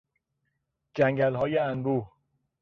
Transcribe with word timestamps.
جنگلهای 0.93 1.57
انبوه 1.57 2.11